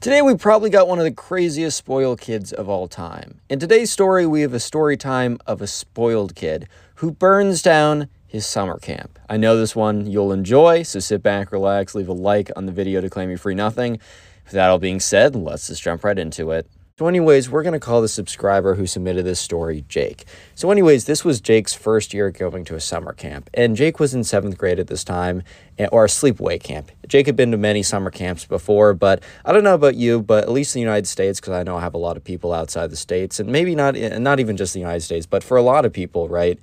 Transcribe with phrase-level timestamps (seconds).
[0.00, 3.40] Today, we probably got one of the craziest spoiled kids of all time.
[3.48, 8.08] In today's story, we have a story time of a spoiled kid who burns down
[8.24, 9.18] his summer camp.
[9.28, 12.72] I know this one you'll enjoy, so sit back, relax, leave a like on the
[12.72, 13.98] video to claim your free nothing.
[14.44, 16.68] With that all being said, let's just jump right into it.
[16.98, 20.24] So, anyways, we're going to call the subscriber who submitted this story Jake.
[20.56, 23.48] So, anyways, this was Jake's first year going to a summer camp.
[23.54, 25.44] And Jake was in seventh grade at this time,
[25.78, 26.90] eh, or a sleepaway camp.
[27.06, 30.42] Jake had been to many summer camps before, but I don't know about you, but
[30.42, 32.52] at least in the United States, because I know I have a lot of people
[32.52, 35.56] outside the States, and maybe not, eh, not even just the United States, but for
[35.56, 36.58] a lot of people, right?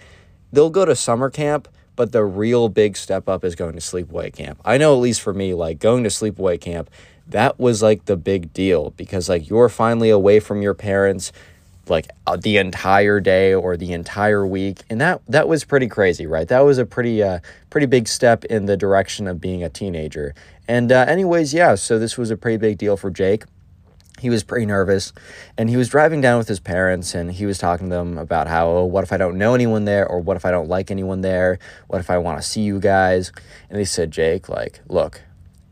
[0.52, 4.34] They'll go to summer camp but the real big step up is going to sleepaway
[4.34, 4.60] camp.
[4.66, 6.90] I know at least for me, like going to sleepaway camp
[7.28, 11.32] that was like the big deal because like you're finally away from your parents
[11.88, 16.26] like uh, the entire day or the entire week and that that was pretty crazy
[16.26, 16.48] right?
[16.48, 20.34] That was a pretty uh pretty big step in the direction of being a teenager.
[20.68, 23.44] And uh, anyways yeah so this was a pretty big deal for jake.
[24.20, 25.12] He was pretty nervous
[25.58, 28.48] and he was driving down with his parents and he was talking to them about
[28.48, 30.90] how oh, what if i don't know anyone there or what if i don't like
[30.90, 33.32] anyone there what if i want to see you guys?
[33.70, 35.22] And they said jake like look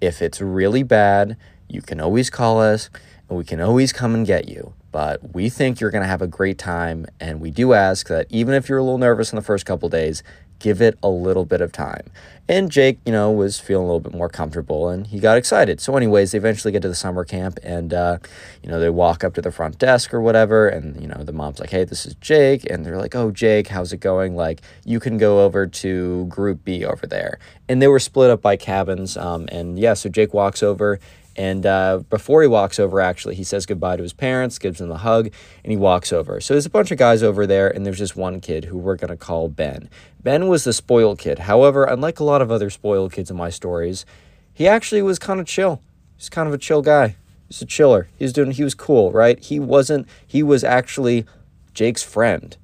[0.03, 1.37] if it's really bad,
[1.69, 2.89] you can always call us
[3.29, 4.73] and we can always come and get you.
[4.91, 7.07] But we think you're going to have a great time.
[7.19, 9.87] And we do ask that even if you're a little nervous in the first couple
[9.87, 10.21] days,
[10.63, 12.09] give it a little bit of time.
[12.47, 15.79] And Jake, you know, was feeling a little bit more comfortable and he got excited.
[15.79, 18.17] So, anyways, they eventually get to the summer camp and, uh,
[18.61, 20.67] you know, they walk up to the front desk or whatever.
[20.67, 22.69] And, you know, the mom's like, hey, this is Jake.
[22.69, 24.35] And they're like, oh, Jake, how's it going?
[24.35, 27.39] Like, you can go over to group B over there.
[27.67, 29.15] And they were split up by cabins.
[29.17, 30.99] Um, and yeah, so Jake walks over
[31.35, 34.91] and uh, before he walks over, actually, he says goodbye to his parents, gives them
[34.91, 35.31] a hug,
[35.63, 36.39] and he walks over.
[36.39, 38.95] So there's a bunch of guys over there, and there's just one kid who we're
[38.95, 39.89] going to call Ben.
[40.21, 41.39] Ben was the spoiled kid.
[41.39, 44.05] However, unlike a lot of other spoiled kids in my stories,
[44.53, 45.81] he actually was kind of chill.
[46.17, 47.15] He's kind of a chill guy.
[47.47, 48.07] He's a chiller.
[48.17, 48.51] He's doing.
[48.51, 49.39] He was cool, right?
[49.39, 50.07] He wasn't.
[50.25, 51.25] He was actually
[51.73, 52.55] Jake's friend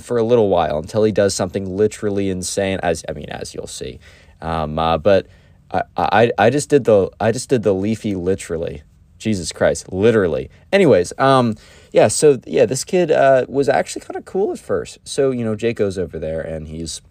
[0.00, 2.80] for a little while until he does something literally insane.
[2.82, 4.00] As I mean, as you'll see.
[4.40, 5.26] Um, uh, but
[5.70, 8.82] I, I, I just did the I just did the leafy literally.
[9.18, 10.48] Jesus Christ, literally.
[10.72, 11.56] Anyways, um,
[11.92, 14.98] yeah, so yeah, this kid uh, was actually kind of cool at first.
[15.04, 17.02] So you know, Jake goes over there and he's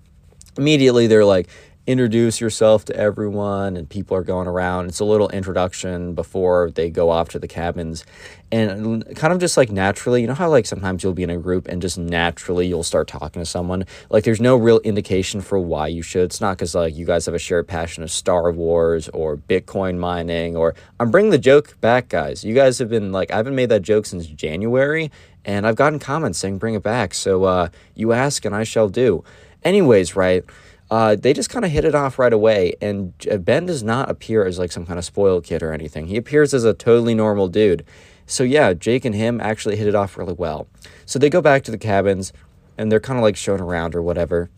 [0.58, 1.50] immediately they're like,
[1.88, 4.88] introduce yourself to everyone and people are going around.
[4.88, 8.06] It's a little introduction before they go off to the cabins.
[8.52, 11.38] And kind of just like naturally, you know how like sometimes you'll be in a
[11.38, 13.86] group and just naturally you'll start talking to someone.
[14.10, 16.24] Like there's no real indication for why you should.
[16.24, 19.98] It's not because like you guys have a shared passion of Star Wars or Bitcoin
[19.98, 22.44] mining or I'm bringing the joke back, guys.
[22.44, 25.10] You guys have been like I haven't made that joke since January
[25.46, 27.14] and I've gotten comments saying bring it back.
[27.14, 29.24] So uh, you ask and I shall do.
[29.64, 30.44] Anyways, right
[30.90, 32.74] uh, they just kind of hit it off right away.
[32.82, 36.08] And Ben does not appear as like some kind of spoiled kid or anything.
[36.08, 37.86] He appears as a totally normal dude.
[38.26, 40.68] So yeah, Jake and him actually hit it off really well.
[41.06, 42.34] So they go back to the cabins
[42.78, 44.50] and they're kind of like shown around or whatever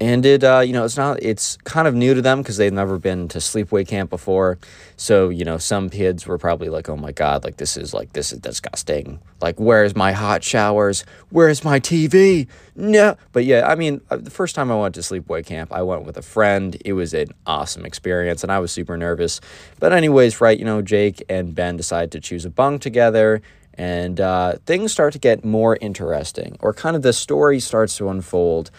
[0.00, 2.72] and it uh, you know it's not it's kind of new to them because they've
[2.72, 4.58] never been to sleepaway camp before.
[4.96, 8.12] So you know some kids were probably like oh my god like this is like
[8.12, 9.20] this is disgusting.
[9.40, 11.04] Like where's my hot showers?
[11.30, 13.16] Where's my tv no.
[13.32, 16.04] But yeah i mean uh, the first time i went to sleepaway camp i went
[16.04, 16.76] with a friend.
[16.84, 19.40] It was an awesome experience and i was super nervous.
[19.80, 23.42] But anyways right you know jake and ben decided to choose a bunk together
[23.78, 28.08] and uh, things start to get more interesting or kind of the story starts to
[28.08, 28.72] unfold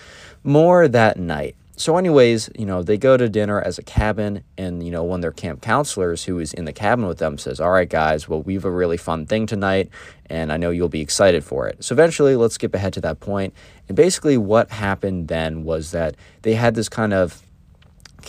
[0.43, 1.55] more that night.
[1.79, 5.19] So, anyways, you know, they go to dinner as a cabin, and, you know, one
[5.19, 8.27] of their camp counselors who is in the cabin with them says, All right, guys,
[8.27, 9.89] well, we have a really fun thing tonight,
[10.25, 11.81] and I know you'll be excited for it.
[11.81, 13.53] So, eventually, let's skip ahead to that point.
[13.87, 17.41] And basically, what happened then was that they had this kind of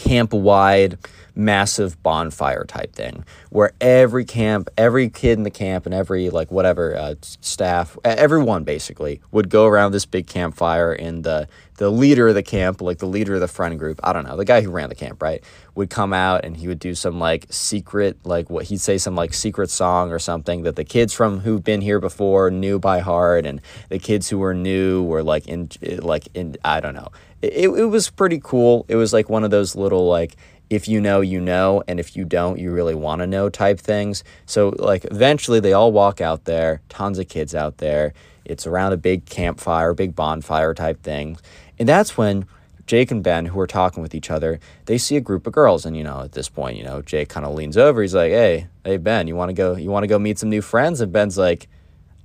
[0.05, 0.99] camp wide
[1.35, 6.51] massive bonfire type thing where every camp every kid in the camp and every like
[6.51, 12.29] whatever uh, staff everyone basically would go around this big campfire and the the leader
[12.29, 14.61] of the camp like the leader of the friend group i don't know the guy
[14.61, 15.43] who ran the camp right
[15.75, 19.15] would come out and he would do some like secret like what he'd say some
[19.15, 22.99] like secret song or something that the kids from who've been here before knew by
[22.99, 25.71] heart and the kids who were new were like in
[26.01, 27.09] like in i don't know
[27.43, 28.85] it, it was pretty cool.
[28.89, 30.37] It was like one of those little like
[30.71, 33.81] if you know, you know, and if you don't, you really want to know type
[33.81, 34.23] things.
[34.47, 38.15] So, like, eventually they all walk out there, tons of kids out there.
[38.45, 41.39] It's around a big campfire, big bonfire type thing.
[41.81, 42.47] And that's when
[42.87, 45.85] Jake and Ben, who are talking with each other, they see a group of girls.
[45.85, 48.01] And, you know, at this point, you know, Jake kind of leans over.
[48.01, 50.51] He's like, hey, hey, Ben, you want to go, you want to go meet some
[50.51, 51.01] new friends?
[51.01, 51.69] And Ben's like,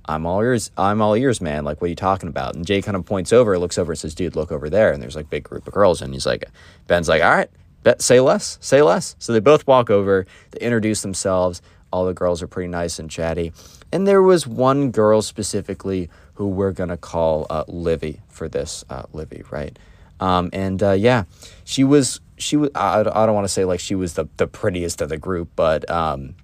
[0.08, 0.70] I'm all ears.
[0.76, 1.64] I'm all ears, man.
[1.64, 2.54] Like, what are you talking about?
[2.54, 5.02] And Jay kind of points over, looks over, and says, "Dude, look over there." And
[5.02, 6.44] there's like big group of girls, and he's like,
[6.86, 7.50] Ben's like, "All right,
[7.82, 10.26] bet, say less, say less." So they both walk over.
[10.52, 11.60] They introduce themselves.
[11.92, 13.52] All the girls are pretty nice and chatty,
[13.92, 18.84] and there was one girl specifically who we're gonna call uh, Livy for this.
[18.90, 19.76] Uh, Livy, right?
[20.20, 21.24] Um, and uh, yeah,
[21.64, 22.20] she was.
[22.38, 22.70] She was.
[22.74, 25.48] I, I don't want to say like she was the the prettiest of the group,
[25.56, 25.88] but.
[25.90, 26.36] Um,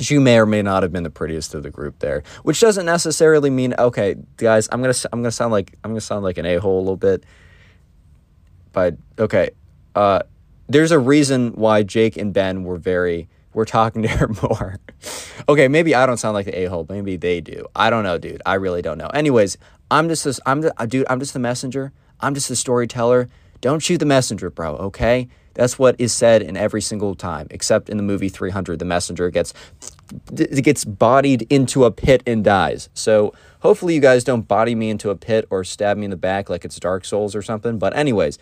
[0.00, 2.86] she may or may not have been the prettiest of the group there, which doesn't
[2.86, 4.68] necessarily mean okay, guys.
[4.72, 6.96] I'm gonna I'm gonna sound like I'm gonna sound like an a hole a little
[6.96, 7.24] bit,
[8.72, 9.50] but okay.
[9.94, 10.22] Uh,
[10.68, 14.78] there's a reason why Jake and Ben were very we're talking to her more.
[15.48, 16.86] okay, maybe I don't sound like the a hole.
[16.88, 17.66] Maybe they do.
[17.74, 18.42] I don't know, dude.
[18.46, 19.08] I really don't know.
[19.08, 19.58] Anyways,
[19.90, 20.40] I'm just this.
[20.46, 21.06] I'm the dude.
[21.10, 21.92] I'm just the messenger.
[22.20, 23.28] I'm just the storyteller.
[23.60, 24.76] Don't shoot the messenger, bro.
[24.76, 25.28] Okay.
[25.54, 28.78] That's what is said in every single time, except in the movie 300.
[28.78, 29.52] The messenger gets
[30.34, 32.88] gets bodied into a pit and dies.
[32.94, 36.16] So hopefully you guys don't body me into a pit or stab me in the
[36.16, 37.78] back like it's Dark Souls or something.
[37.78, 38.38] But anyways,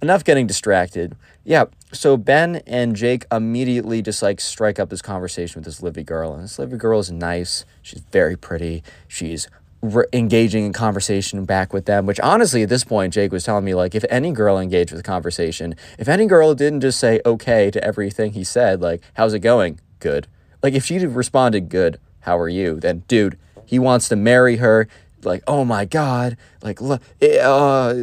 [0.00, 1.16] enough getting distracted.
[1.44, 6.02] Yeah, so Ben and Jake immediately just like strike up this conversation with this Livy
[6.02, 7.64] girl, and this Livy girl is nice.
[7.82, 8.82] She's very pretty.
[9.08, 9.48] She's
[9.94, 13.64] re- engaging in conversation back with them, which honestly, at this point, Jake was telling
[13.64, 17.70] me, like, if any girl engaged with conversation, if any girl didn't just say okay
[17.70, 19.80] to everything he said, like, how's it going?
[20.00, 20.26] Good.
[20.62, 22.80] Like, if she responded, good, how are you?
[22.80, 24.88] Then, dude, he wants to marry her.
[25.22, 26.36] Like, oh my God.
[26.62, 26.80] Like,
[27.20, 27.94] eh, uh,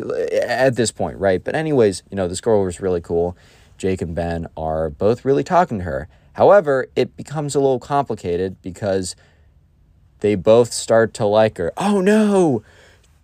[0.41, 1.43] at this point, right?
[1.43, 3.37] But, anyways, you know, this girl was really cool.
[3.77, 6.07] Jake and Ben are both really talking to her.
[6.33, 9.15] However, it becomes a little complicated because
[10.23, 11.73] they both start to like her.
[11.75, 12.63] Oh no!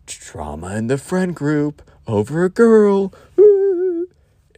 [0.06, 3.14] Trauma in the friend group over a girl.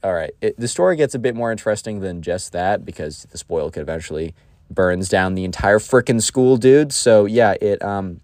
[0.04, 3.38] All right, it, the story gets a bit more interesting than just that because the
[3.38, 4.34] spoil kid eventually
[4.72, 6.92] burns down the entire freaking school, dude.
[6.92, 8.22] So yeah, it um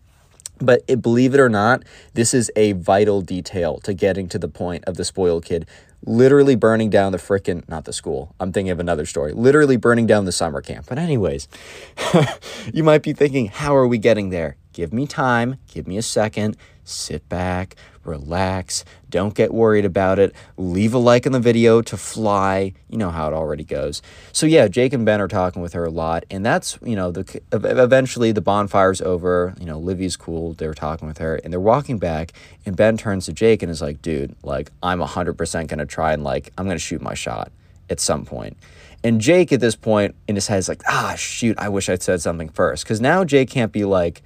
[0.59, 1.83] but it, believe it or not,
[2.15, 5.67] this is a vital detail to getting to the point of the spoiled kid
[6.05, 8.35] literally burning down the frickin' not the school.
[8.39, 9.33] I'm thinking of another story.
[9.33, 10.85] Literally burning down the summer camp.
[10.87, 11.47] But anyways,
[12.73, 14.57] you might be thinking, how are we getting there?
[14.77, 20.35] Give me time, give me a second, sit back, relax, don't get worried about it,
[20.55, 22.73] leave a like on the video to fly.
[22.87, 24.03] You know how it already goes.
[24.33, 27.09] So, yeah, Jake and Ben are talking with her a lot, and that's, you know,
[27.09, 29.55] the eventually the bonfire's over.
[29.59, 32.33] You know, Livy's cool, they're talking with her, and they're walking back,
[32.63, 36.23] and Ben turns to Jake and is like, dude, like, I'm 100% gonna try and,
[36.23, 37.51] like, I'm gonna shoot my shot
[37.89, 38.57] at some point.
[39.03, 42.03] And Jake at this point in his head is like, ah, shoot, I wish I'd
[42.03, 42.83] said something first.
[42.83, 44.21] Because now Jake can't be like,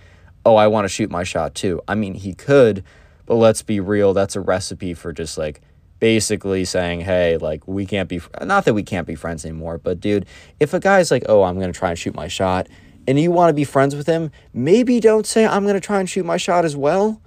[0.46, 1.82] oh, I want to shoot my shot too.
[1.88, 2.84] I mean, he could,
[3.26, 5.62] but let's be real, that's a recipe for just like
[6.00, 10.00] basically saying, hey, like we can't be, not that we can't be friends anymore, but
[10.00, 10.26] dude,
[10.60, 12.68] if a guy's like, oh, I'm going to try and shoot my shot,
[13.08, 16.00] and you want to be friends with him, maybe don't say, I'm going to try
[16.00, 17.22] and shoot my shot as well,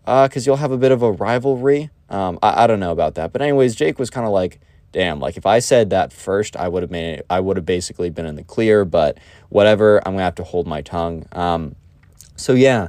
[0.00, 1.90] because uh, you'll have a bit of a rivalry.
[2.08, 3.32] Um, I, I don't know about that.
[3.32, 4.58] But, anyways, Jake was kind of like,
[4.90, 7.66] damn, like if I said that first, I would have made, it, I would have
[7.66, 9.18] basically been in the clear, but
[9.50, 11.26] whatever, I'm to have to hold my tongue.
[11.32, 11.76] Um,
[12.38, 12.88] so yeah,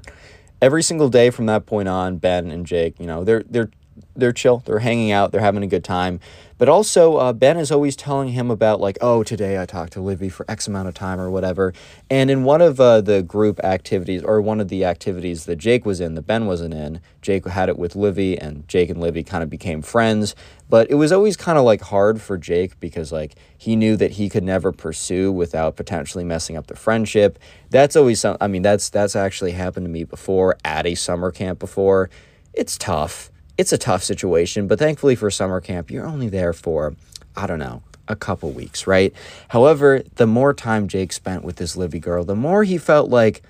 [0.62, 3.70] every single day from that point on, Ben and Jake, you know, they're they're
[4.16, 6.20] they're chill, they're hanging out, they're having a good time.
[6.60, 10.02] But also, uh, Ben is always telling him about, like, oh, today I talked to
[10.02, 11.74] Livy for X amount of time or whatever.
[12.10, 15.86] And in one of uh, the group activities, or one of the activities that Jake
[15.86, 19.24] was in, that Ben wasn't in, Jake had it with Livy, and Jake and Livy
[19.24, 20.36] kind of became friends.
[20.70, 24.12] But it was always kind of like hard for Jake because, like, he knew that
[24.12, 27.40] he could never pursue without potentially messing up the friendship.
[27.70, 31.32] That's always some, I mean, that's, that's actually happened to me before at a summer
[31.32, 32.10] camp before.
[32.54, 36.96] It's tough it's a tough situation, but thankfully for summer camp, you're only there for,
[37.36, 39.14] I don't know, a couple weeks, right?
[39.50, 43.42] However, the more time Jake spent with this Livy girl, the more he felt like,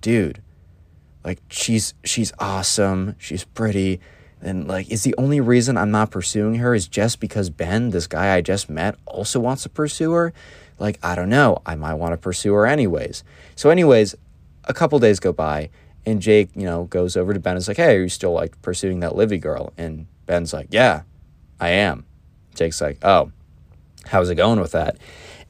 [0.00, 0.42] dude,
[1.24, 4.00] like she's she's awesome, she's pretty,
[4.42, 8.08] and like is the only reason I'm not pursuing her is just because Ben, this
[8.08, 10.32] guy I just met, also wants to pursue her?
[10.80, 13.22] Like, I don't know, I might want to pursue her anyways.
[13.54, 14.16] So anyways,
[14.64, 15.70] a couple days go by
[16.06, 18.32] and Jake, you know, goes over to Ben and is like, hey, are you still
[18.32, 19.72] like pursuing that Livy girl?
[19.76, 21.02] And Ben's like, yeah,
[21.60, 22.06] I am.
[22.54, 23.32] Jake's like, oh,
[24.06, 24.96] how's it going with that?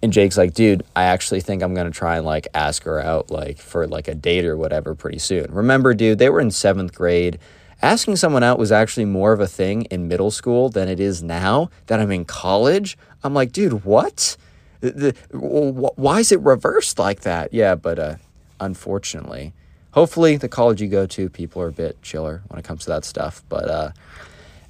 [0.02, 3.30] And Jake's like, dude, I actually think I'm gonna try and like ask her out
[3.30, 5.52] like for like a date or whatever pretty soon.
[5.52, 7.38] Remember, dude, they were in seventh grade.
[7.82, 11.22] asking someone out was actually more of a thing in middle school than it is
[11.22, 12.96] now that I'm in college.
[13.22, 14.36] I'm like, dude, what?
[14.80, 17.52] The, the, why is it reversed like that?
[17.52, 18.16] Yeah, but uh,
[18.60, 19.52] unfortunately,
[19.96, 22.90] hopefully the college you go to, people are a bit chiller when it comes to
[22.90, 23.42] that stuff.
[23.48, 23.90] But uh,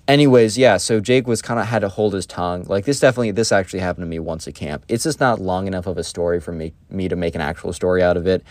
[0.06, 0.76] anyways, yeah.
[0.76, 2.64] So Jake was kind of had to hold his tongue.
[2.68, 4.84] Like this definitely, this actually happened to me once at camp.
[4.88, 7.72] It's just not long enough of a story for me me to make an actual
[7.72, 8.44] story out of it.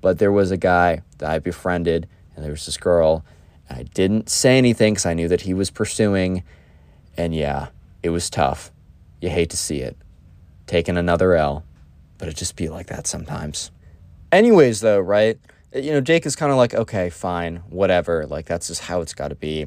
[0.00, 3.24] But there was a guy that I befriended, and there was this girl.
[3.68, 6.42] And I didn't say anything because I knew that he was pursuing.
[7.16, 7.68] And yeah,
[8.02, 8.72] it was tough.
[9.20, 9.98] You hate to see it.
[10.66, 11.62] Taking another L,
[12.16, 13.70] but it just be like that sometimes.
[14.32, 15.38] Anyways, though, right?
[15.74, 18.26] You know, Jake is kind of like, okay, fine, whatever.
[18.26, 19.62] Like, that's just how it's got to be.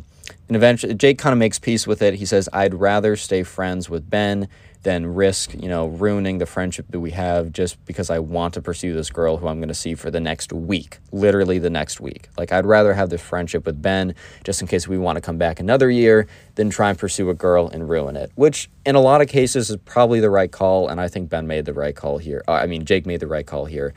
[0.48, 2.16] And eventually, Jake kind of makes peace with it.
[2.16, 4.48] He says, I'd rather stay friends with Ben
[4.84, 8.62] than risk, you know, ruining the friendship that we have just because I want to
[8.62, 12.00] pursue this girl who I'm going to see for the next week, literally the next
[12.00, 12.30] week.
[12.38, 15.40] Like, I'd rather have this friendship with Ben just in case we want to come
[15.40, 19.02] back another year than try and pursue a girl and ruin it, which in a
[19.02, 20.88] lot of cases is probably the right call.
[20.88, 22.44] And I think Ben made the right call here.
[22.48, 23.96] Uh, I mean, Jake made the right call here.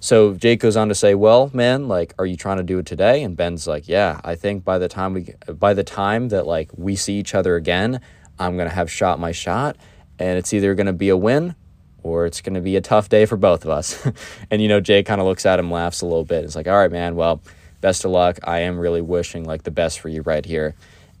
[0.00, 2.86] So Jake goes on to say, "Well, man, like, are you trying to do it
[2.86, 6.46] today?" And Ben's like, "Yeah, I think by the time we, by the time that
[6.46, 8.00] like we see each other again,
[8.38, 9.76] I'm gonna have shot my shot,
[10.18, 11.56] and it's either gonna be a win,
[12.02, 14.06] or it's gonna be a tough day for both of us."
[14.50, 16.44] and you know, Jake kind of looks at him, laughs a little bit.
[16.44, 17.16] It's like, "All right, man.
[17.16, 17.40] Well,
[17.80, 18.38] best of luck.
[18.44, 20.74] I am really wishing like the best for you right here."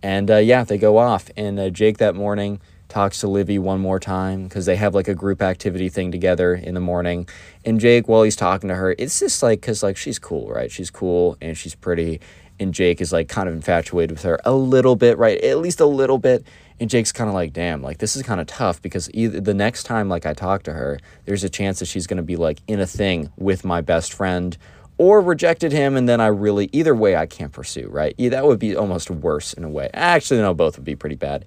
[0.04, 3.80] And uh, yeah, they go off, and uh, Jake that morning talks to Livy one
[3.80, 7.28] more time because they have like a group activity thing together in the morning.
[7.64, 10.70] And Jake, while he's talking to her, it's just like, because like she's cool, right?
[10.70, 12.20] She's cool and she's pretty.
[12.60, 15.38] And Jake is like kind of infatuated with her a little bit, right?
[15.42, 16.44] At least a little bit.
[16.80, 19.54] And Jake's kind of like, damn, like this is kind of tough because either the
[19.54, 22.36] next time like I talk to her, there's a chance that she's going to be
[22.36, 24.56] like in a thing with my best friend
[24.96, 28.14] or rejected him and then I really either way I can't pursue, right?
[28.18, 29.88] Yeah, that would be almost worse in a way.
[29.94, 31.44] Actually, no, both would be pretty bad.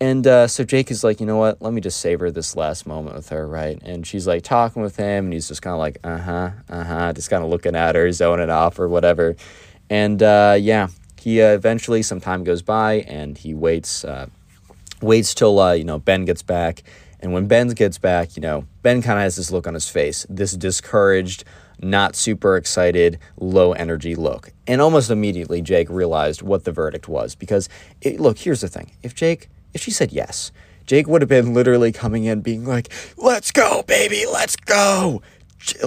[0.00, 1.62] And uh, so Jake is like, you know what?
[1.62, 3.80] Let me just savor this last moment with her, right?
[3.82, 6.84] And she's like talking with him, and he's just kind of like, uh huh, uh
[6.84, 9.36] huh, just kind of looking at her, zoning off or whatever.
[9.88, 10.88] And uh, yeah,
[11.18, 14.26] he uh, eventually, some time goes by, and he waits, uh,
[15.00, 16.82] waits till uh, you know Ben gets back.
[17.20, 19.88] And when Ben gets back, you know Ben kind of has this look on his
[19.88, 21.44] face, this discouraged,
[21.80, 24.52] not super excited, low energy look.
[24.66, 27.70] And almost immediately, Jake realized what the verdict was because,
[28.02, 30.50] it, look, here's the thing: if Jake if she said yes,
[30.86, 35.22] Jake would have been literally coming in being like, "Let's go, baby, let's go."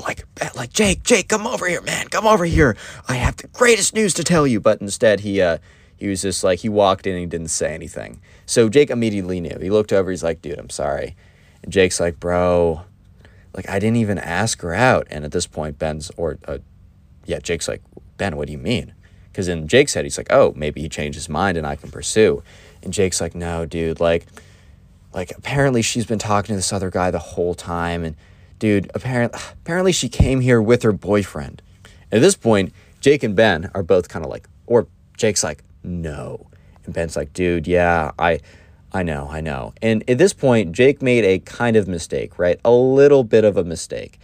[0.05, 2.77] Like, like Jake, Jake, come over here, man, come over here.
[3.07, 4.59] I have the greatest news to tell you.
[4.59, 5.57] But instead, he uh,
[5.97, 8.21] he was just like he walked in and he didn't say anything.
[8.45, 9.57] So Jake immediately knew.
[9.59, 10.11] He looked over.
[10.11, 11.15] He's like, "Dude, I'm sorry."
[11.63, 12.81] And Jake's like, "Bro,
[13.53, 16.59] like I didn't even ask her out." And at this point, Ben's or uh,
[17.25, 17.81] yeah, Jake's like,
[18.17, 18.93] "Ben, what do you mean?"
[19.31, 21.89] Because in Jake's head, he's like, "Oh, maybe he changed his mind and I can
[21.89, 22.43] pursue."
[22.83, 24.25] And Jake's like, no, dude, like,
[25.13, 28.03] like apparently she's been talking to this other guy the whole time.
[28.03, 28.15] And
[28.57, 31.61] dude, apparently, apparently she came here with her boyfriend.
[32.11, 36.47] At this point, Jake and Ben are both kind of like, or Jake's like, no.
[36.85, 38.39] And Ben's like, dude, yeah, I,
[38.91, 39.73] I know, I know.
[39.81, 42.59] And at this point, Jake made a kind of mistake, right?
[42.65, 44.19] A little bit of a mistake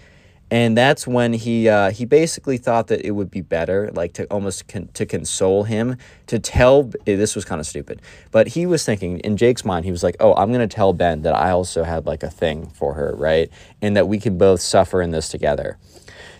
[0.51, 4.25] and that's when he uh, he basically thought that it would be better like to
[4.25, 5.97] almost con- to console him
[6.27, 9.85] to tell eh, this was kind of stupid but he was thinking in jake's mind
[9.85, 12.67] he was like oh i'm to tell ben that i also had like a thing
[12.67, 13.49] for her right
[13.81, 15.77] and that we can both suffer in this together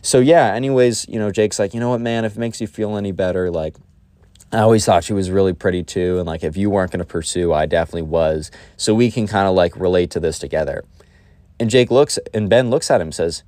[0.02, 2.68] so yeah anyways you know jake's like you know what man if it makes you
[2.68, 3.76] feel any better like
[4.52, 6.18] I always thought she was really pretty too.
[6.18, 8.52] And like, if you weren't going to pursue, I definitely was.
[8.78, 10.86] So we can kind of like relate to this together.
[11.60, 13.44] And Jake looks, and Ben looks at him and says,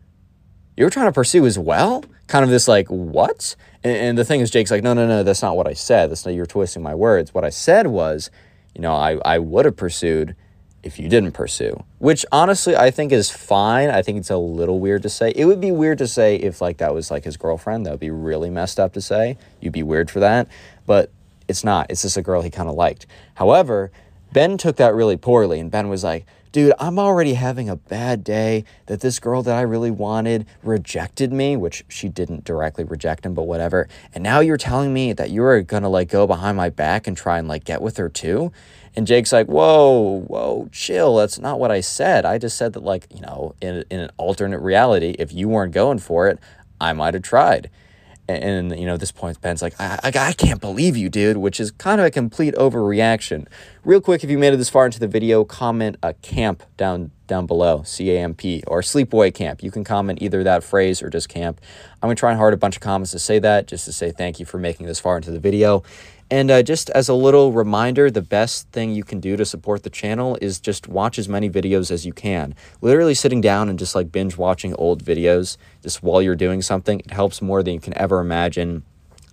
[0.77, 2.05] you were trying to pursue as well?
[2.27, 3.55] Kind of this like, what?
[3.83, 6.11] And, and, the thing is, Jake's like, no, no, no, that's not what I said.
[6.11, 7.33] That's not, you're twisting my words.
[7.33, 8.29] What I said was,
[8.75, 10.35] you know, I, I would have pursued
[10.83, 13.89] if you didn't pursue, which honestly I think is fine.
[13.89, 15.33] I think it's a little weird to say.
[15.35, 17.85] It would be weird to say if like that was like his girlfriend.
[17.85, 19.37] That would be really messed up to say.
[19.59, 20.47] You'd be weird for that.
[20.85, 21.11] But
[21.47, 21.89] it's not.
[21.89, 23.07] It's just a girl he kind of liked.
[23.35, 23.91] However,
[24.31, 28.23] Ben took that really poorly, and Ben was like, dude, I'm already having a bad
[28.23, 33.25] day that this girl that I really wanted rejected me, which she didn't directly reject
[33.25, 33.87] him, but whatever.
[34.13, 37.15] And now you're telling me that you are gonna like go behind my back and
[37.15, 38.51] try and like get with her too?
[38.95, 41.17] And Jake's like, whoa, whoa, chill.
[41.17, 42.25] That's not what I said.
[42.25, 45.71] I just said that, like, you know, in, in an alternate reality, if you weren't
[45.71, 46.39] going for it,
[46.81, 47.69] I might have tried.
[48.29, 51.61] And, you know, this point, Ben's like, I, I, I, can't believe you, dude, which
[51.61, 53.47] is kind of a complete overreaction.
[53.85, 57.11] Real quick, if you made it this far into the video, comment a camp down
[57.27, 59.61] down below, C-A-M-P, or sleepaway camp.
[59.61, 61.59] You can comment either that phrase or just camp.
[62.01, 64.11] I'm to try and hard a bunch of comments to say that, just to say
[64.11, 65.83] thank you for making this far into the video.
[66.29, 69.83] And uh, just as a little reminder, the best thing you can do to support
[69.83, 72.53] the channel is just watch as many videos as you can.
[72.81, 76.99] Literally sitting down and just like binge watching old videos just while you're doing something,
[76.99, 78.83] it helps more than you can ever imagine.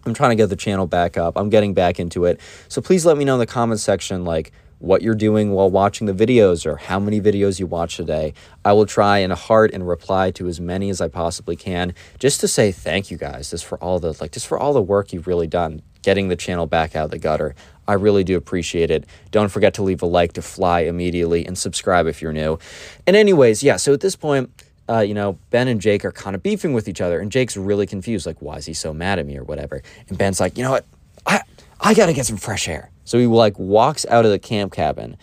[0.07, 1.37] I'm trying to get the channel back up.
[1.37, 2.39] I'm getting back into it.
[2.69, 6.07] So please let me know in the comments section, like, what you're doing while watching
[6.07, 8.35] the videos or how many videos you watch a day.
[8.65, 12.41] I will try and heart and reply to as many as I possibly can just
[12.41, 15.13] to say thank you guys just for all the like just for all the work
[15.13, 17.55] you've really done getting the channel back out of the gutter.
[17.89, 19.05] I really do appreciate it.
[19.31, 22.59] Don't forget to leave a like to fly immediately and subscribe if you're new.
[23.07, 24.51] And anyways, yeah, so at this point,
[24.89, 27.57] uh, you know, Ben and Jake are kind of beefing with each other, and Jake's
[27.57, 29.83] really confused, like, why is he so mad at me or whatever?
[30.09, 30.85] And Ben's like, you know what?
[31.27, 31.41] I
[31.81, 32.91] I gotta get some fresh air.
[33.05, 35.17] So he like walks out of the camp cabin,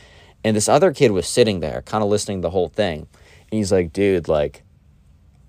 [0.44, 3.08] and this other kid was sitting there, kind of listening to the whole thing.
[3.52, 4.64] And he's like, dude, like,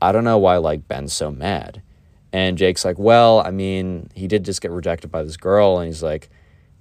[0.01, 1.83] I don't know why like Ben's so mad.
[2.33, 5.79] And Jake's like, well, I mean, he did just get rejected by this girl.
[5.79, 6.31] And he's like,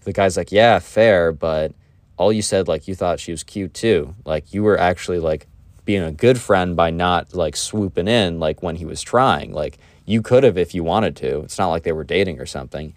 [0.05, 1.73] the guy's like, yeah, fair, but
[2.17, 4.15] all you said, like, you thought she was cute too.
[4.25, 5.47] Like, you were actually like
[5.83, 9.51] being a good friend by not like swooping in, like, when he was trying.
[9.51, 11.41] Like, you could have if you wanted to.
[11.41, 12.93] It's not like they were dating or something.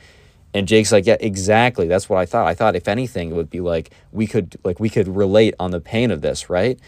[0.54, 1.88] And Jake's like, yeah, exactly.
[1.88, 2.46] That's what I thought.
[2.46, 5.72] I thought if anything, it would be like we could like we could relate on
[5.72, 6.78] the pain of this, right?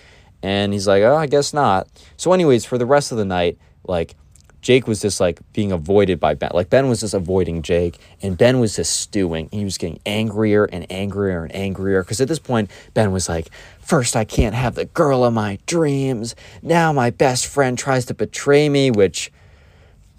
[0.43, 1.89] And he's like, oh, I guess not.
[2.17, 4.15] So, anyways, for the rest of the night, like
[4.61, 6.51] Jake was just like being avoided by Ben.
[6.55, 9.49] Like Ben was just avoiding Jake, and Ben was just stewing.
[9.51, 12.05] He was getting angrier and angrier and angrier.
[12.05, 13.49] Because at this point, Ben was like,
[13.81, 16.37] First, I can't have the girl of my dreams.
[16.63, 19.33] Now, my best friend tries to betray me, which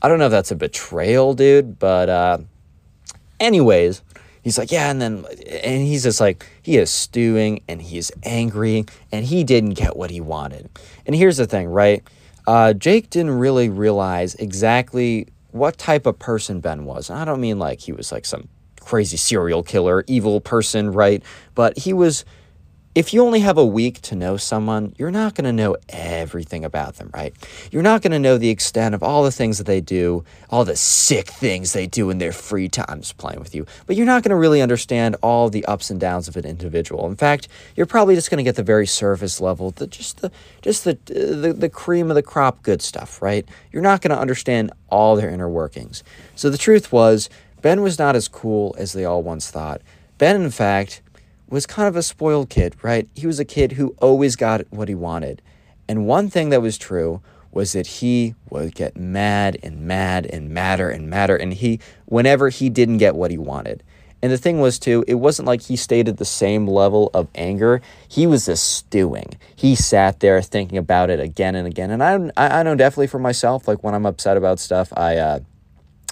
[0.01, 2.37] I don't know if that's a betrayal, dude, but uh,
[3.39, 4.01] Anyways,
[4.41, 8.86] he's like, yeah, and then, and he's just like, he is stewing and he's angry
[9.12, 10.70] and he didn't get what he wanted.
[11.06, 12.03] And here's the thing, right?
[12.48, 17.10] Uh, Jake didn't really realize exactly what type of person Ben was.
[17.10, 18.48] And I don't mean like he was like some
[18.79, 21.22] crazy serial killer, evil person, right?
[21.56, 22.24] But he was
[22.97, 26.65] if you only have a week to know someone, you're not going to know everything
[26.65, 27.31] about them, right?
[27.71, 30.65] You're not going to know the extent of all the things that they do, all
[30.65, 33.67] the sick things they do in their free times playing with you.
[33.85, 37.05] But you're not going to really understand all the ups and downs of an individual.
[37.05, 40.31] In fact, you're probably just going to get the very surface level, the just the
[40.63, 43.47] just the, the the cream of the crop good stuff, right?
[43.71, 46.03] You're not going to understand all their inner workings.
[46.36, 47.29] So the truth was,
[47.62, 49.83] Ben was not as cool as they all once thought.
[50.17, 51.03] Ben, in fact,
[51.49, 53.07] was kind of a spoiled kid, right?
[53.15, 55.41] He was a kid who always got what he wanted.
[55.88, 60.49] And one thing that was true was that he would get mad and mad and
[60.49, 63.83] madder and madder and he whenever he didn't get what he wanted.
[64.21, 67.27] And the thing was too, it wasn't like he stayed at the same level of
[67.36, 67.81] anger.
[68.07, 69.38] He was just stewing.
[69.55, 71.91] He sat there thinking about it again and again.
[71.91, 75.39] And I, I know definitely for myself, like when I'm upset about stuff, I uh,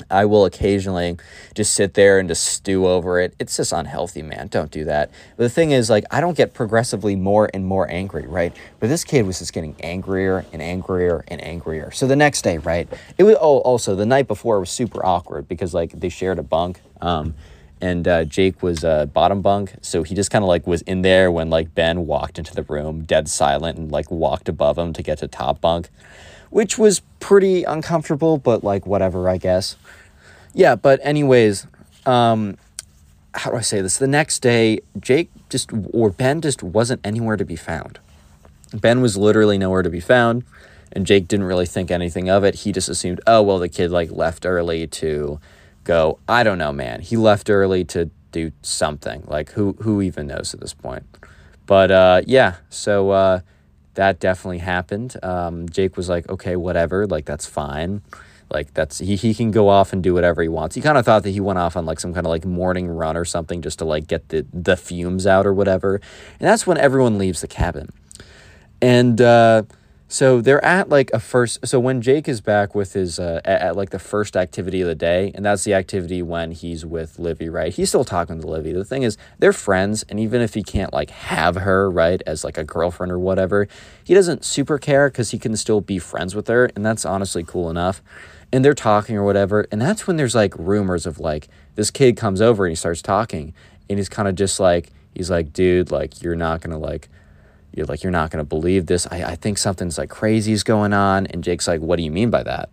[0.09, 1.17] I will occasionally
[1.53, 3.33] just sit there and just stew over it.
[3.39, 4.47] It's just unhealthy, man.
[4.47, 5.09] Don't do that.
[5.37, 8.55] But the thing is, like, I don't get progressively more and more angry, right?
[8.79, 11.91] But this kid was just getting angrier and angrier and angrier.
[11.91, 12.89] So the next day, right?
[13.17, 16.43] It was oh, also the night before was super awkward because like they shared a
[16.43, 16.81] bunk.
[16.99, 17.33] Um,
[17.81, 21.01] and uh, Jake was uh, bottom bunk, so he just kind of like was in
[21.01, 24.93] there when like Ben walked into the room, dead silent, and like walked above him
[24.93, 25.89] to get to top bunk
[26.55, 29.75] which was pretty uncomfortable, but like whatever, I guess.
[30.53, 31.67] Yeah, but anyways,
[32.05, 32.57] um,
[33.33, 33.97] how do I say this?
[33.97, 37.99] The next day, Jake just or Ben just wasn't anywhere to be found.
[38.73, 40.45] Ben was literally nowhere to be found,
[40.93, 42.55] and Jake didn't really think anything of it.
[42.55, 45.41] He just assumed, oh well, the kid like left early to
[45.83, 46.19] go.
[46.25, 47.01] I don't know, man.
[47.01, 49.25] He left early to do something.
[49.27, 51.03] Like who who even knows at this point?
[51.65, 53.39] But uh, yeah, so uh,
[53.95, 55.15] that definitely happened.
[55.23, 58.01] Um, Jake was like, okay, whatever, like that's fine.
[58.51, 60.75] Like that's he, he can go off and do whatever he wants.
[60.75, 62.87] He kind of thought that he went off on like some kind of like morning
[62.87, 65.95] run or something just to like get the the fumes out or whatever.
[65.95, 67.89] And that's when everyone leaves the cabin.
[68.81, 69.63] And uh,
[70.07, 71.65] so they're at like a first.
[71.67, 74.87] So when Jake is back with his uh, at, at, like the first activity of
[74.87, 77.73] the day, and that's the activity when he's with Livy, right?
[77.73, 78.71] He's still talking to Livy.
[78.71, 82.43] The thing is, they're friends, and even if he can't like have her right as
[82.43, 83.67] like a girlfriend or whatever,
[84.03, 87.43] he doesn't super care because he can still be friends with her, and that's honestly
[87.43, 88.03] cool enough.
[88.53, 92.15] And they're talking or whatever, and that's when there's like rumors of like this kid
[92.15, 93.55] comes over and he starts talking,
[93.89, 97.09] and he's kind of just like he's like, dude, like you're not gonna like
[97.75, 99.05] you're like, you're not going to believe this.
[99.11, 101.27] I, I think something's like crazy is going on.
[101.27, 102.69] And Jake's like, what do you mean by that?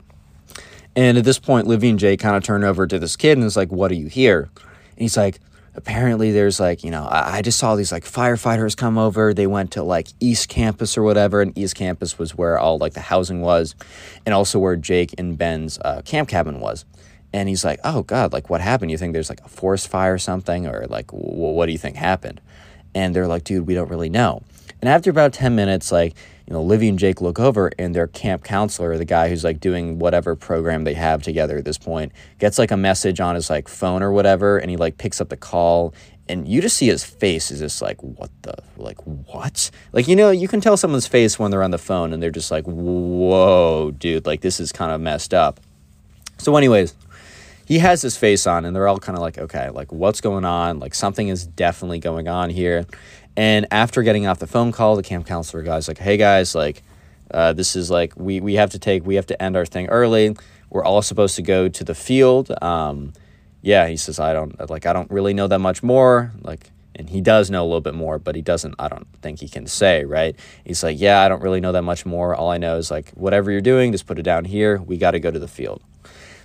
[0.95, 3.47] And at this point, Livy and Jake kind of turn over to this kid and
[3.47, 4.51] is like, what are you here?
[4.57, 5.41] And he's like,
[5.75, 9.33] apparently there's like, you know, I, I just saw these like firefighters come over.
[9.33, 11.41] They went to like East Campus or whatever.
[11.41, 13.75] And East Campus was where all like the housing was
[14.27, 16.85] and also where Jake and Ben's uh, camp cabin was.
[17.33, 18.91] And he's like, oh God, like what happened?
[18.91, 20.67] You think there's like a forest fire or something?
[20.67, 22.41] Or like, what do you think happened?
[22.95, 24.43] And they're like, dude, we don't really know.
[24.83, 26.17] And after about 10 minutes, like,
[26.47, 29.61] you know, Livy and Jake look over and their camp counselor, the guy who's like
[29.61, 33.49] doing whatever program they have together at this point, gets like a message on his
[33.49, 35.95] like phone or whatever, and he like picks up the call
[36.29, 39.71] and you just see his face is just like what the like what?
[39.93, 42.31] Like you know you can tell someone's face when they're on the phone and they're
[42.31, 45.61] just like whoa dude like this is kind of messed up.
[46.39, 46.95] So anyways
[47.65, 50.45] he has his face on and they're all kind of like okay like what's going
[50.45, 50.79] on?
[50.79, 52.87] Like something is definitely going on here
[53.37, 56.83] and after getting off the phone call, the camp counselor guy's like, hey guys, like,
[57.31, 59.89] uh, this is like, we, we have to take, we have to end our thing
[59.89, 60.37] early.
[60.71, 62.51] We're all supposed to go to the field.
[62.63, 63.13] Um,
[63.63, 66.33] yeah, he says, I don't, like, I don't really know that much more.
[66.43, 69.41] Like, and he does know a little bit more, but he doesn't, I don't think
[69.41, 70.37] he can say, right?
[70.65, 72.35] He's like, yeah, I don't really know that much more.
[72.35, 74.79] All I know is like, whatever you're doing, just put it down here.
[74.79, 75.83] We got to go to the field.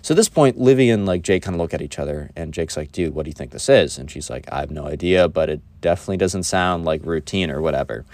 [0.08, 2.54] So at this point, Livy and like Jake kind of look at each other, and
[2.54, 4.86] Jake's like, "Dude, what do you think this is?" And she's like, "I have no
[4.86, 8.06] idea, but it definitely doesn't sound like routine or whatever."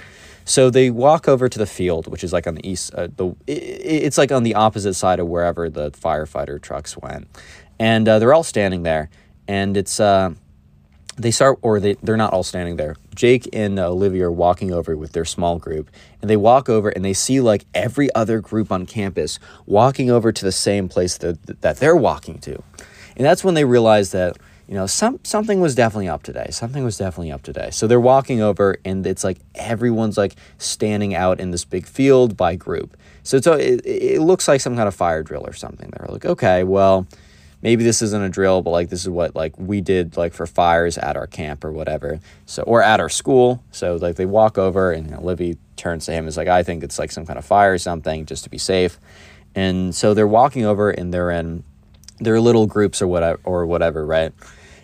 [0.43, 2.95] So they walk over to the field, which is like on the east.
[2.95, 3.62] Uh, the it,
[4.06, 7.27] it's like on the opposite side of wherever the firefighter trucks went,
[7.77, 9.12] and uh, they're all standing there,
[9.47, 10.32] and it's uh,
[11.15, 12.95] they start, or they, they're not all standing there.
[13.13, 15.89] Jake and uh, Olivia are walking over with their small group,
[16.21, 20.32] and they walk over and they see like every other group on campus walking over
[20.32, 22.63] to the same place that, that they're walking to.
[23.15, 26.47] And that's when they realize that, you know, some, something was definitely up today.
[26.49, 27.69] Something was definitely up today.
[27.71, 32.36] So they're walking over, and it's like everyone's like standing out in this big field
[32.36, 32.97] by group.
[33.21, 35.91] So it's, it, it looks like some kind of fire drill or something.
[35.91, 37.08] They're like, okay, well,
[37.63, 40.45] maybe this isn't a drill, but like this is what like we did like for
[40.45, 42.19] fires at our camp or whatever.
[42.45, 43.63] So or at our school.
[43.71, 46.49] So like they walk over and you know, Livy turns to him and is like,
[46.49, 48.99] I think it's like some kind of fire or something, just to be safe.
[49.56, 51.63] And so they're walking over and they're in
[52.19, 54.34] their little groups or whatever or whatever, right?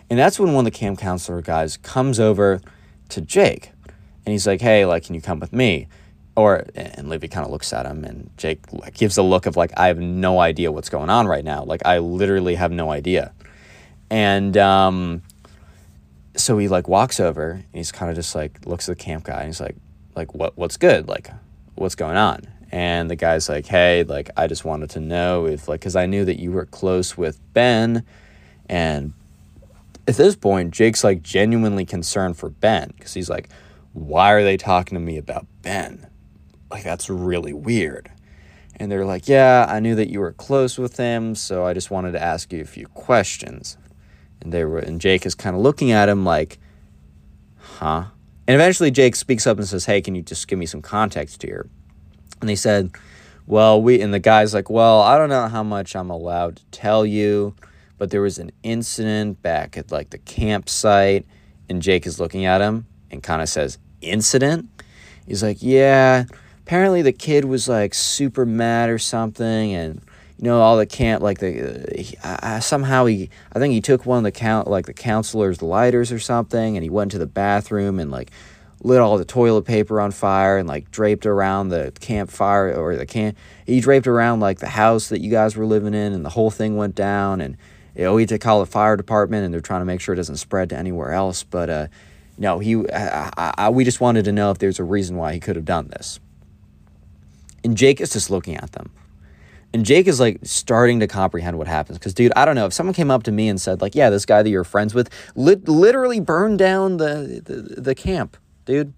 [0.08, 2.60] And that's when one of the camp counselor guys comes over
[3.10, 3.72] to Jake
[4.24, 5.86] and he's like, Hey, like, can you come with me?
[6.36, 8.60] Or and Livy kind of looks at him and Jake
[8.94, 11.64] gives a look of like I have no idea what's going on right now.
[11.64, 13.32] Like I literally have no idea.
[14.10, 15.22] And um,
[16.36, 19.24] so he like walks over and he's kind of just like looks at the camp
[19.24, 19.76] guy and he's like
[20.14, 21.08] like what what's good?
[21.08, 21.30] Like
[21.74, 22.42] what's going on?
[22.72, 26.06] And the guy's like, "Hey, like I just wanted to know if like cuz I
[26.06, 28.04] knew that you were close with Ben
[28.68, 29.12] and
[30.06, 33.48] at this point Jake's like genuinely concerned for Ben cuz he's like
[33.92, 36.06] why are they talking to me about Ben?
[36.70, 38.10] Like that's really weird.
[38.76, 41.90] And they're like, yeah, I knew that you were close with him, so I just
[41.90, 43.76] wanted to ask you a few questions.
[44.40, 46.58] And they were, and Jake is kind of looking at him like,
[47.58, 48.04] huh?
[48.48, 51.42] And eventually Jake speaks up and says, hey, can you just give me some context
[51.42, 51.68] here?
[52.40, 52.90] And they said,
[53.46, 56.64] well, we, and the guy's like, well, I don't know how much I'm allowed to
[56.66, 57.54] tell you,
[57.98, 61.26] but there was an incident back at like the campsite.
[61.68, 64.68] And Jake is looking at him and kind of says, incident?
[65.26, 66.24] He's like, yeah,
[66.70, 70.00] apparently the kid was like super mad or something and
[70.38, 74.18] you know all the camp like the uh, somehow he i think he took one
[74.18, 77.98] of the count like the counselor's lighters or something and he went to the bathroom
[77.98, 78.30] and like
[78.84, 83.04] lit all the toilet paper on fire and like draped around the campfire or the
[83.04, 86.30] camp he draped around like the house that you guys were living in and the
[86.30, 87.56] whole thing went down and
[87.96, 90.12] you know he had to call the fire department and they're trying to make sure
[90.12, 91.88] it doesn't spread to anywhere else but uh
[92.38, 95.40] no he I, I, we just wanted to know if there's a reason why he
[95.40, 96.20] could have done this
[97.64, 98.90] and Jake is just looking at them.
[99.72, 101.98] And Jake is like starting to comprehend what happens.
[101.98, 102.66] Because, dude, I don't know.
[102.66, 104.94] If someone came up to me and said, like, yeah, this guy that you're friends
[104.94, 108.94] with lit- literally burned down the, the, the camp, dude.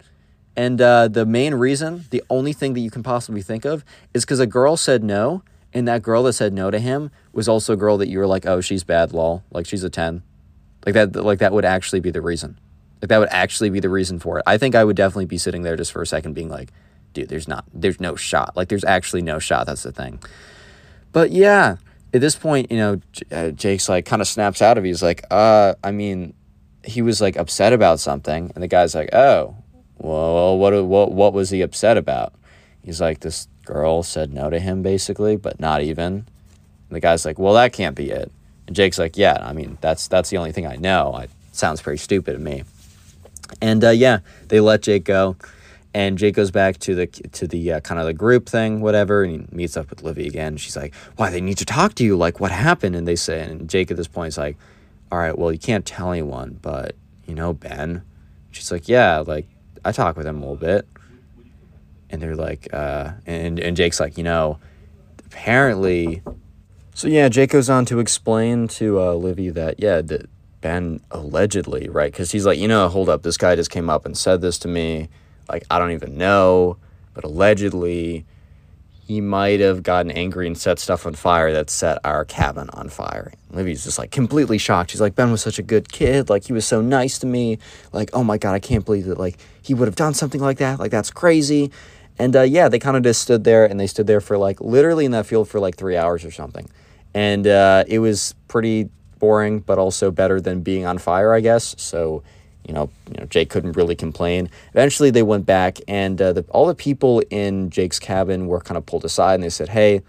[0.55, 4.23] And uh, the main reason, the only thing that you can possibly think of is
[4.23, 5.43] because a girl said no.
[5.75, 8.27] And that girl that said no to him was also a girl that you were
[8.27, 9.43] like, oh, she's bad, lol.
[9.51, 10.21] Like, she's a 10.
[10.85, 12.59] Like, that, like, that would actually be the reason.
[13.01, 14.43] Like, that would actually be the reason for it.
[14.45, 16.69] I think I would definitely be sitting there just for a second being like,
[17.13, 18.55] dude, there's not, there's no shot.
[18.55, 19.65] Like, there's actually no shot.
[19.65, 20.19] That's the thing.
[21.11, 21.77] But yeah,
[22.13, 24.83] at this point, you know, uh, Jake's like kind of snaps out of.
[24.83, 26.33] He's like, uh, I mean,
[26.83, 29.55] he was like upset about something, and the guy's like, oh,
[29.97, 32.33] well, what, what, what was he upset about?
[32.83, 36.13] He's like, this girl said no to him, basically, but not even.
[36.13, 36.25] And
[36.89, 38.31] the guy's like, well, that can't be it.
[38.67, 41.17] And Jake's like, yeah, I mean, that's that's the only thing I know.
[41.17, 42.63] It sounds pretty stupid to me.
[43.61, 45.35] And uh, yeah, they let Jake go.
[45.95, 49.23] And Jake goes back to the to the uh, kind of the group thing, whatever,
[49.23, 50.57] and he meets up with Livy again.
[50.57, 52.15] She's like, "Why they need to talk to you?
[52.17, 54.57] Like, what happened?" And they say, and Jake at this point is like,
[55.11, 56.95] "All right, well, you can't tell anyone, but
[57.27, 58.01] you know Ben."
[58.51, 59.47] She's like, "Yeah, like
[59.85, 60.87] I talk with him a little bit."
[62.09, 64.59] And they're like, uh, and and Jake's like, you know,
[65.25, 66.21] apparently,
[66.95, 70.29] So yeah, Jake goes on to explain to uh, Livy that yeah, that
[70.61, 74.05] Ben allegedly right because he's like, you know, hold up, this guy just came up
[74.05, 75.09] and said this to me.
[75.49, 76.77] Like I don't even know,
[77.13, 78.25] but allegedly
[79.05, 82.87] he might have gotten angry and set stuff on fire that set our cabin on
[82.87, 83.33] fire.
[83.51, 84.91] Livy's just like completely shocked.
[84.91, 86.29] She's like, Ben was such a good kid.
[86.29, 87.59] Like, he was so nice to me.
[87.91, 90.59] Like, oh my God, I can't believe that, like, he would have done something like
[90.59, 90.79] that.
[90.79, 91.69] Like, that's crazy.
[92.17, 94.61] And uh, yeah, they kind of just stood there and they stood there for like
[94.61, 96.69] literally in that field for like three hours or something.
[97.13, 101.75] And uh, it was pretty boring, but also better than being on fire, I guess.
[101.77, 102.23] So
[102.67, 104.49] you know, you know, Jake couldn't really complain.
[104.71, 108.77] Eventually, they went back, and uh, the, all the people in Jake's cabin were kind
[108.77, 110.01] of pulled aside, and they said, "Hey,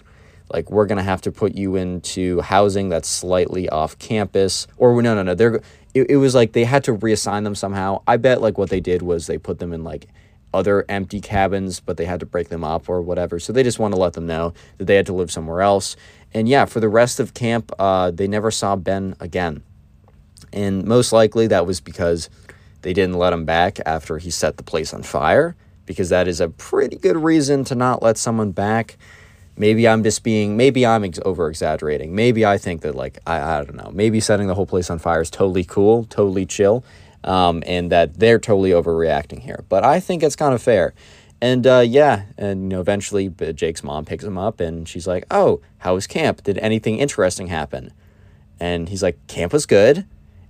[0.53, 5.15] like we're gonna have to put you into housing that's slightly off campus." Or no,
[5.15, 5.61] no, no, they're
[5.95, 8.03] it, it was like they had to reassign them somehow.
[8.07, 10.09] I bet like what they did was they put them in like
[10.53, 13.41] other empty cabins, but they had to break them up or whatever.
[13.41, 15.97] So they just want to let them know that they had to live somewhere else.
[16.33, 19.63] And yeah, for the rest of camp, uh, they never saw Ben again.
[20.53, 22.31] And most likely that was because
[22.85, 26.39] they didn't let him back after he set the place on fire, because that is
[26.39, 28.99] a pretty good reason to not let someone back.
[29.57, 32.15] Maybe I'm just being, maybe I'm ex- over exaggerating.
[32.15, 34.99] Maybe I think that, like, I, I don't know, maybe setting the whole place on
[34.99, 36.85] fire is totally cool, totally chill,
[37.25, 39.65] um, and that they're totally overreacting here.
[39.71, 40.93] But I think it's kind of fair.
[41.41, 45.25] And uh, yeah, and you know, eventually Jake's mom picks him up and she's like,
[45.31, 46.43] "Oh, how was camp?
[46.43, 47.93] Did anything interesting happen?"
[48.61, 50.07] And he's like, "Camp was good."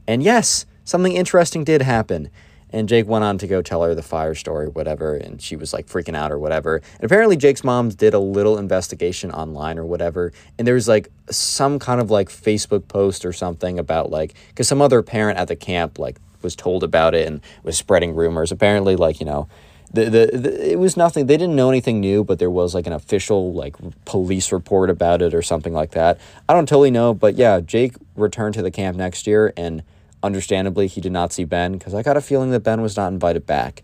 [0.06, 2.30] And yes, something interesting did happen.
[2.70, 5.72] And Jake went on to go tell her the fire story, whatever, and she was
[5.72, 6.76] like freaking out or whatever.
[6.76, 11.08] And apparently, Jake's mom did a little investigation online or whatever, and there was like
[11.30, 15.46] some kind of like Facebook post or something about like, because some other parent at
[15.46, 18.50] the camp like was told about it and was spreading rumors.
[18.50, 19.48] Apparently, like, you know,
[19.92, 22.86] the, the, the, it was nothing they didn't know anything new but there was like
[22.88, 26.18] an official like police report about it or something like that
[26.48, 29.84] i don't totally know but yeah jake returned to the camp next year and
[30.24, 33.12] understandably, he did not see Ben because I got a feeling that Ben was not
[33.12, 33.82] invited back.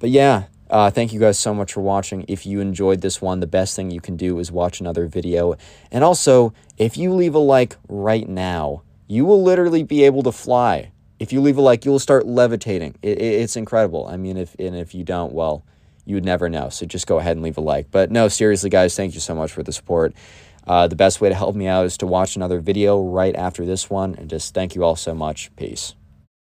[0.00, 2.24] But yeah, uh, thank you guys so much for watching.
[2.28, 5.54] If you enjoyed this one, the best thing you can do is watch another video.
[5.90, 10.32] And also, if you leave a like right now, you will literally be able to
[10.32, 10.90] fly.
[11.18, 12.96] If you leave a like, you will start levitating.
[13.02, 14.08] It, it, it's incredible.
[14.08, 15.64] I mean, if and if you don't, well,
[16.04, 16.70] you would never know.
[16.70, 17.90] So just go ahead and leave a like.
[17.90, 20.14] But no, seriously, guys, thank you so much for the support.
[20.66, 23.64] Uh, the best way to help me out is to watch another video right after
[23.64, 24.14] this one.
[24.16, 25.54] And just thank you all so much.
[25.56, 25.94] Peace.